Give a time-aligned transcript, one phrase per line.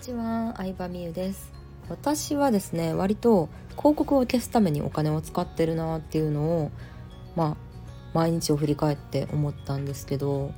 [0.00, 1.52] にちは、相葉美優です。
[1.90, 6.70] 私はですね割と広告を消すためにお金を使ってるなっていうのを
[7.36, 7.56] まあ
[8.14, 10.54] 毎日を振り返って思ったんですけど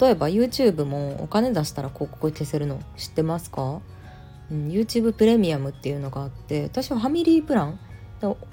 [0.00, 3.80] 例えば YouTube もお金出したら広告消せるの知ってますか、
[4.50, 7.78] うん、YouTube プレミアムっていうのがあって私はファミリープラン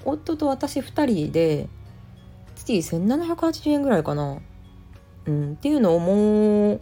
[0.04, 1.68] 夫と私2人で
[2.54, 4.38] 月1780円ぐらいかな、
[5.26, 6.80] うん、っていうのをもう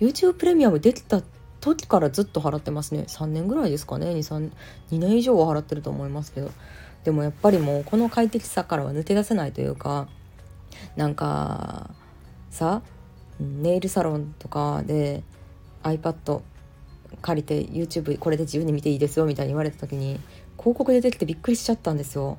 [0.00, 1.22] YouTube プレミアムできた
[1.60, 3.04] 時からずっと払ってますね。
[3.06, 4.06] 3年ぐらいですかね。
[4.06, 4.50] 2,
[4.92, 6.50] 2年以上は払ってると思いますけど。
[7.04, 10.08] でもやっぱりもうこの快適さからは抜け出せないというか
[10.96, 11.90] なんか
[12.50, 12.82] さ
[13.38, 15.22] ネイルサロンとかで
[15.82, 16.42] iPad
[17.22, 20.20] 借りて YouTube これで自由に見ていいですよみたいに言われた時に
[20.58, 22.38] 広告出てきてびっくりしちゃったんですよ。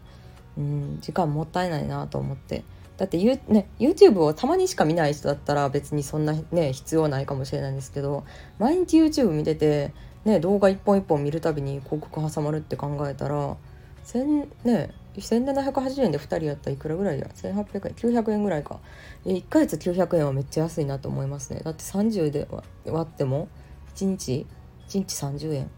[0.58, 2.64] うん、時間もったいないなと思って。
[2.98, 8.24] だって、U ね、YouTube をたまにしか見ない人だったら別にそんなね必要ないかもしれないんですけど
[8.60, 9.92] 毎日 YouTube 見てて、
[10.24, 13.58] ね、動画一本一本見るたびに広告挟まるって考えたら
[14.06, 18.80] 1ね1780円で2人やったらいくらぐらいや1800円900円ぐらいか。
[19.26, 21.62] 1ヶ月900円はめっちゃ安いなと思いますね。
[21.64, 22.48] だって30で
[22.86, 23.50] 割っても
[23.96, 24.46] 1日
[24.88, 25.72] 1日30円。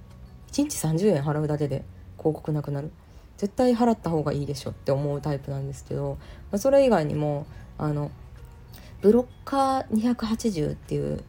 [0.51, 1.83] 1日30円払うだけで
[2.17, 2.91] 広告なくなる。
[3.37, 6.17] 絶対払った方がいいでしょって思うタイプなんですけど、
[6.51, 7.45] まあ、それ以外にも
[7.77, 8.11] あの
[9.01, 11.23] ブロッカー280っていう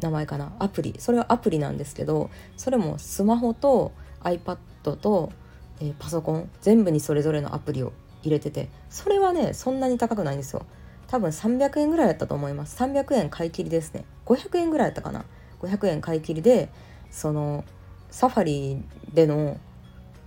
[0.00, 4.56] 名前かなアプリそれはアプリなんですけどそれもスマホと iPad
[4.96, 5.32] と、
[5.80, 10.66] えー、パソコン全部にそれぞれのアプリを入れててそれはねそんなに高くないんですよ。
[11.06, 12.76] 多分300円ぐらいやったと思います。
[12.80, 14.04] 300円買い切りですね。
[14.26, 15.24] 500円ぐらいやったかな。
[15.60, 16.68] 500円買い切りで
[17.10, 17.64] その
[18.10, 19.58] サファリでの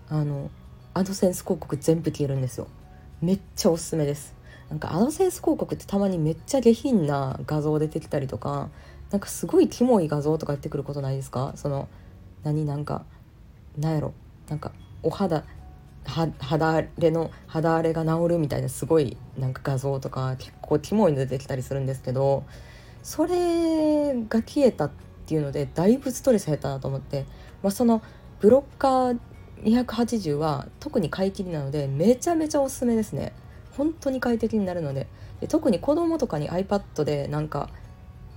[0.09, 0.49] あの
[0.93, 2.67] アドセンス広告全部消えるんですよ。
[3.21, 4.35] めっちゃおすすめです。
[4.69, 8.69] なんかアドセンス広告ってたまにめっちゃ下品な画像出てきたりとか
[9.11, 11.53] なんかすごいキモい画像とかやってくることないですか？
[11.55, 11.87] その
[12.43, 13.05] 何なんか
[13.77, 14.13] なんやろ？
[14.49, 14.71] なんか
[15.03, 15.43] お肌
[16.05, 22.43] 肌荒れの肌荒れが治るみたいなすごいなんか画像とか結構キモいの出てきたりするんですけど
[23.03, 24.91] それが消えたっ
[25.25, 27.25] ていうのでだいぶストレス減ったなと思って、
[27.61, 28.01] まあ、その
[28.41, 29.19] ブロッカー
[29.63, 33.33] 280は特に買い切りなのでめちゃめちゃおすすめですね。
[33.77, 35.07] 本当に快適になるので。
[35.41, 37.69] で特に子供とかに iPad でなんか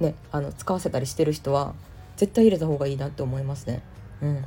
[0.00, 1.74] ねあの使わせたりしてる人は
[2.16, 3.82] 絶対入れた方がいいなって思いますね。
[4.22, 4.44] うん。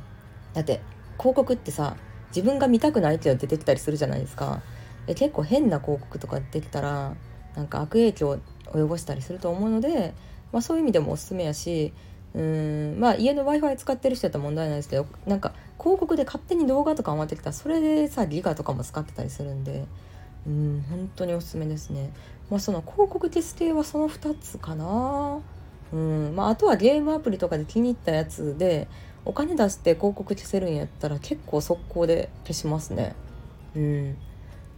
[0.52, 0.80] だって
[1.18, 1.96] 広告ってさ
[2.28, 4.62] 自分が見たくないっていうの出てきたりするじゃないですか。
[5.06, 7.14] で結構変な広告とか出てきたら
[7.56, 8.38] なんか悪影響を
[8.72, 10.14] 及ぼしたりすると思うので、
[10.52, 11.92] まあ、そういう意味でもおすすめやし
[12.34, 12.96] うん。
[12.98, 19.86] まあ家の w i f i 使ってる人やったら問題ないですけどなんか広告で勝手に動画とか回ってきたらそれでさギガとかも使ってたりするんで。
[20.46, 22.10] うん本当におすすめですね。
[22.50, 25.40] まあその広告テス系はその2つかな。
[25.92, 26.34] うん。
[26.34, 28.88] まああとはゲームアプリとかで気に入ったやつで
[29.24, 33.14] お金出して広告消せるんやったら結構速攻で消しますね。
[33.76, 34.16] うん。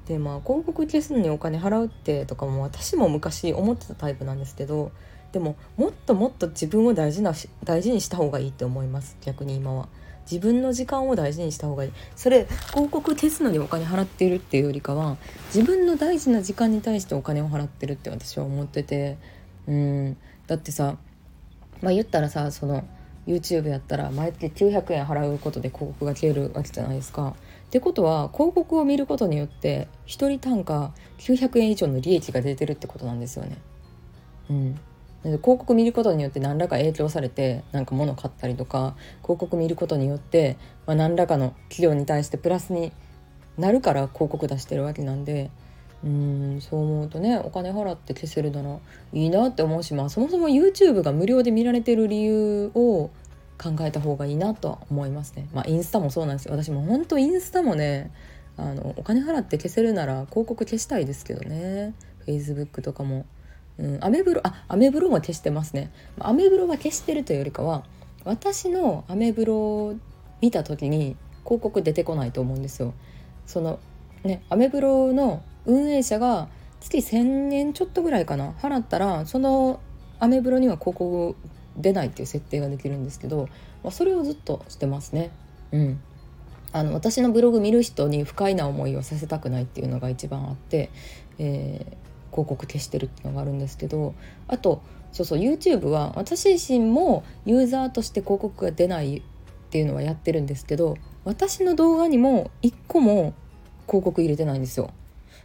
[0.06, 4.90] でまあ広告消すのにお金払うってとかも私も昔思ってたタイプなんですけど
[5.32, 7.32] でももっともっと自分を大事な
[7.64, 9.16] 大事にした方がいいって思います。
[9.22, 9.88] 逆に今は。
[10.30, 11.92] 自分の時間を大事にした方がいい。
[12.14, 15.16] それ広告消すのにお金払っているっていうよりかは
[15.52, 19.18] 自分の大事な時間に対してお金を払ってるって私は思ってて。
[19.66, 20.16] うん。
[20.46, 20.96] だってさ
[21.80, 22.84] まあ言ったらさその
[23.26, 27.34] YouTube やったら毎月900円払うことで広告が消えるわけじゃないですか。
[27.66, 33.56] ってことは広告を見ることによって1人単価900円以上の利益が出てるってことなんですよね。
[34.50, 34.80] うん、
[35.22, 40.56] 広告見ることによって何らか影響されてなんか物買ったりとか広告見ることによって、
[40.86, 42.92] まあ、何らかの企業に対してプラスに
[43.56, 45.50] なるから広告出してるわけなんで
[46.04, 48.78] うんそう思うとねお金払って消せるなら
[49.12, 53.10] いいなって思うしまあそもそも YouTube が無料で見られてる理由を
[53.58, 55.48] 考えた方がいいなとは思いますね。
[55.52, 58.10] まあインスタもそうなんですよ私も本当インスタもね
[58.56, 61.94] あのお金払って消せるなら広告消したいですけどね
[62.26, 63.24] Facebook とかも。
[63.78, 65.92] うん、アメブロあアメブロも消してますね。
[66.18, 67.84] アメブロは消してるというよりかは
[68.24, 69.94] 私のアメブロを
[70.40, 72.94] 見た時に広告出てこないと思うんですよ。
[73.46, 73.78] その
[74.24, 76.48] ねアメブロの運営者が
[76.80, 79.80] 月1,000円ちょっとぐらいかな払ったらその
[80.18, 81.36] アメブロには広告
[81.76, 83.48] 出ないっていう設定ができるんですけど、
[83.82, 85.30] まあ、それをずっとしてますね。
[85.72, 86.00] うん。
[86.72, 90.90] あの私のブログ見る人に不快な思いをさせたくないっていうのが一番あって、
[91.38, 91.96] えー、
[92.32, 94.14] 広告消してるっていうのがあるんですけど
[94.48, 94.82] あと
[95.12, 99.22] そうそう YouTube は私自身もユーザーとして広告が出ないっ
[99.70, 103.34] ていうのはやってるんですけど私の動画にも1個も
[103.86, 104.90] 広告入れてないんですよ。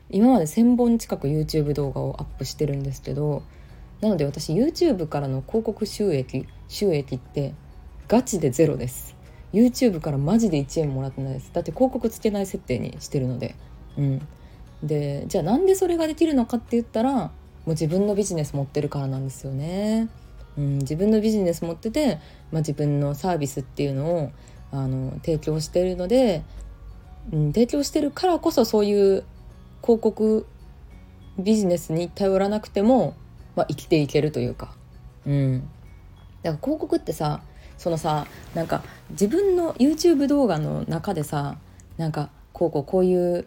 [0.10, 3.44] 今まで1,000本近く YouTube 動画をアップしてるんですけど
[4.00, 7.54] なので私 YouTube からの広告収益収益って
[8.08, 9.18] ガチでゼロです。
[9.54, 11.52] YouTube からマジで1円もらってないです。
[11.54, 13.56] だって広告つけない設定にしてるので。
[13.98, 14.28] うん。
[14.84, 17.32] でじゃあなんでそれができるのかって言ったらも
[17.66, 20.10] う自分のビジネス持ってるからなんですよね。
[20.58, 22.20] うん、自分のビジネス持ってて、
[22.52, 24.32] まあ、自分のサービスっていうのを
[24.72, 26.44] あの提供してるので、
[27.32, 29.24] うん、提供してるからこそそういう
[29.82, 30.46] 広告
[31.38, 33.16] ビジネスに頼らなくても、
[33.56, 34.76] まあ、生きていけるというか、
[35.26, 35.60] うん、
[36.42, 37.42] だから広告ってさ
[37.78, 38.26] そのさ
[38.56, 38.82] なんか
[39.12, 41.58] 自分の YouTube 動画の中でさ
[41.98, 43.46] なんかこうこうこういう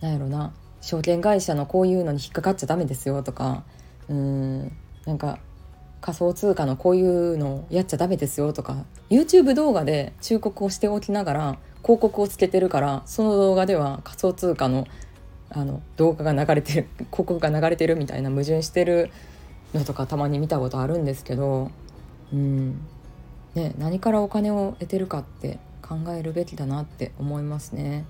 [0.00, 3.64] なんやろな証券会社のこういうのに引っかかっちゃダメですよとか
[4.08, 4.72] うん
[5.06, 5.38] なんか
[6.00, 14.86] 仮想通貨のこういうのをやっちゃダメですよとか YouTube 動画で忠告をしておきながら広告をつけてるからその動画では仮想通貨の
[15.52, 19.10] あの動画が流れてる 広告が流れてるみたいな矛盾してる
[19.74, 21.70] のとかたまに見たことあるんですけど
[22.32, 22.80] うん
[23.54, 28.04] ね、何からお金を得てるかって考えるべきだなって思いますね。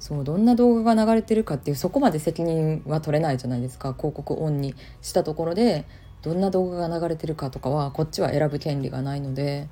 [0.00, 5.84] そうどんな動画が流れてるかっていうそこまで責任は取れないじゃないですか広告オンにしたところで
[6.22, 9.68] どんな動画が流れてるかとかはこっちは選ぶ権利がないので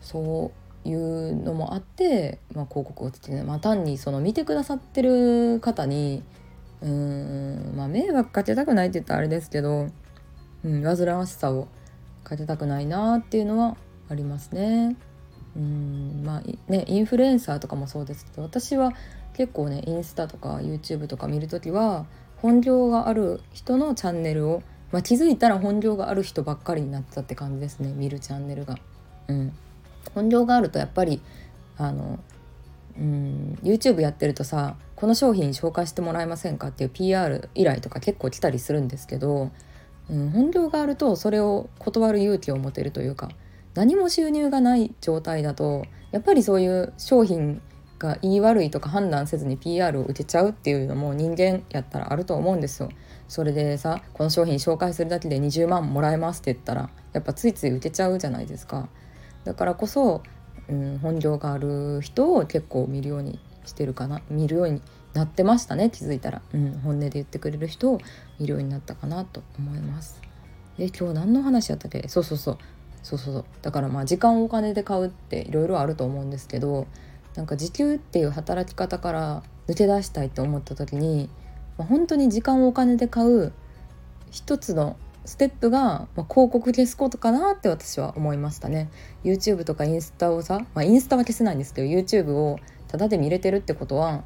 [0.00, 0.52] そ
[0.84, 6.22] ういうのもあって、まあ、広告をつけて、まあ、単にその見てくださってる方に
[6.82, 9.88] うーん、まあ、迷惑かけたくないって言ったらあれですけど、
[10.64, 11.68] うん、煩わしさを
[12.24, 13.76] かけたくないなっていうのは
[14.08, 14.96] ありますね。
[15.54, 18.92] うんまあねインフルエンサーとかもそうですけど私は
[19.36, 22.06] 結構ねインスタとか YouTube とか見る時は
[22.36, 28.76] 本業がある人のチャンネルを、まあ、気づいたら本業がある人ばっかりになったって感じですね見るチャンネルが。
[29.28, 29.52] うん、
[30.14, 31.22] 本業があるとやっぱり
[31.78, 32.18] あの
[32.98, 39.50] うん YouTube やってるとさこの商品紹介してもらえませんかっていう PR 依頼とか結構来たりするんですけど、
[40.10, 43.30] うん、本業があるとそれを断る勇気を持てるというか
[43.74, 47.62] 何も収入がない状態だとやっぱりそういう商品
[48.02, 52.90] が言い悪いとか判断せずに PR を受けちゃうっていうのも人間やったらあると思うんですよ。
[53.28, 58.88] それでさこの商品紹介するだけで20万もらえますって言ったらやっぱついつい受けちゃうじゃないですか。
[59.44, 60.22] だからこそ、
[60.68, 64.82] うん、本業がある人を結構見るようにしてるかな見るように
[65.14, 68.00] なってましたね気づいたら、うん、本音で言ってくれる人を
[68.38, 70.20] 見るようになったかなと思います。
[70.78, 72.08] え今日何の話やったっけ？
[72.08, 72.58] そうそうそう
[73.02, 76.86] そうそうそうだからまあ時間をお金で買うっていろいろあると思うんですけど
[77.34, 81.30] なんか時給っていう働き方から抜け出したいと思った時に、
[81.78, 83.52] まあ、本当に時間をお金で買う
[84.30, 88.90] 一つのステップが、まあ、広告消すことかなって私は思いましたね。
[89.24, 92.58] YouTube とかインスタをさ、まあ、インスタは消せないんですけど YouTube を
[92.88, 94.24] タダで見れてるってことは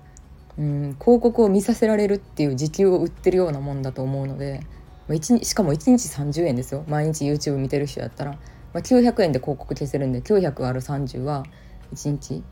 [0.59, 4.61] うん広告を見させられるっていう時給を売ってるようなもんだと思うので、
[5.07, 6.85] まあ、しかも1日30円ですよ。
[6.89, 8.39] 毎日 YouTube 見てる人やったら、ま
[8.75, 11.45] あ、900円で広告消せるんで900ある30は
[11.95, 12.43] 1日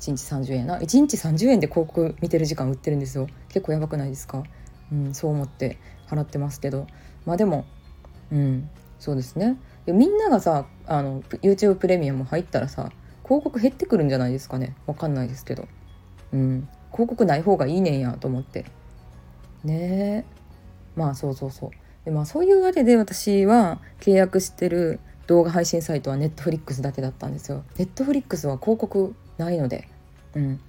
[0.00, 3.28] 1日30円な？1日30円で広告見てる時間売ってるんですよ。
[3.48, 4.42] 結構やばくないですか？
[4.90, 6.86] うんそう思って払ってますけど。
[7.26, 7.66] まあでも
[8.32, 8.68] うん
[8.98, 9.56] そうですね。
[9.86, 12.90] でみんながさあの YouTube プレミアム入ったらさ
[13.24, 14.74] 広告減ってくるんじゃないですかね？
[14.86, 15.68] わかんないですけど。
[16.32, 18.64] うん広告ない方がいいねんやと思って。
[19.64, 20.24] ね。
[20.24, 20.24] え
[20.96, 21.70] まあそうそうそう。
[22.04, 27.62] でまあそういうわけで私は契約してる動画配信サイトは Netflix だけだったんですよ。
[27.76, 29.88] Netflix は広告ないので。
[30.34, 30.60] うん。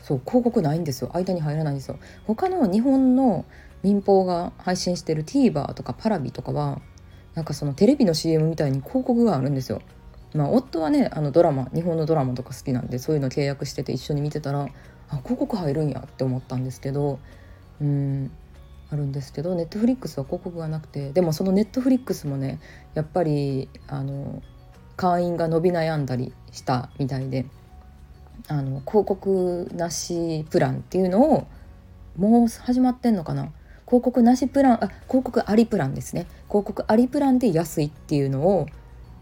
[0.00, 1.10] そう広告ないんですよ。
[1.14, 1.98] 間に入らないんですよ。
[2.26, 3.44] 他の日本の
[3.82, 6.80] 民放が配信してる TVer とかパラビとかは
[7.34, 9.82] なんかそのテレビの CM みたいに広告があるんですよ。
[10.34, 14.68] まあ夫はねあのドラマ日本のドラマとか好きなんでそういうの契約してて一緒に見てたら
[15.08, 17.18] あ広告入るんやって思ったんですけど
[17.80, 18.30] うん
[18.90, 22.60] あるんですけどネットフリックスは広告がなくてでもそのネットフリックスもね
[22.94, 24.42] やっぱりあの
[24.96, 27.46] 会員が伸び悩んだりしたみたいで
[28.48, 31.46] あの広告なしプランっていうのを
[32.16, 33.52] もう始まってんのかな？
[33.86, 36.26] 広告なしプランあ広告ありプランですね。
[36.48, 38.66] 広告ありプランで安いっていうのを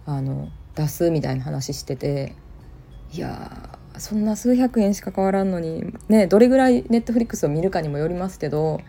[0.06, 2.34] あの出すみたいな話してて
[3.12, 8.80] いやそんな数百円しか変わらんのにねどれぐらいネットフリックスを見るかにもよりますけど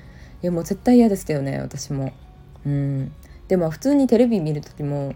[0.43, 2.13] いやもう絶対嫌ですけどね私も。
[2.65, 3.11] うん。
[3.47, 5.13] でも普通にテレビ見る時も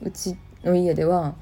[0.00, 1.34] うちの家では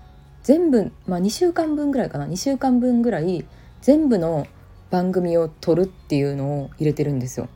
[0.47, 3.45] 全部、まあ、2週間分ぐらいかな2週間分ぐらい
[3.81, 4.47] 全部の
[4.91, 7.49] 番組を撮るっていうのを入れてるんですよ。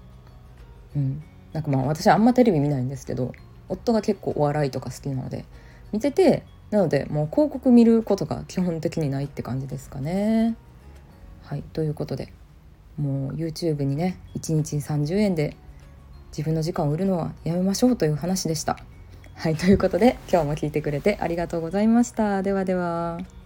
[0.96, 3.30] うん、なんかまあ私あんまテレビ見ないんですけど
[3.68, 5.44] 夫が結構お笑いとか好きなので
[5.92, 6.42] 見てて
[6.72, 10.56] なのでもう広告見ることが基本的にないって感じですかね。
[11.44, 12.32] はいということで
[12.96, 15.56] もう YouTube にね1日30円で
[16.32, 18.80] 自分の時間を売るのはやめましょうという話でした。
[19.40, 22.42] はいということで今日も聞いてくれてありがとうございました。
[22.42, 23.39] ではでは。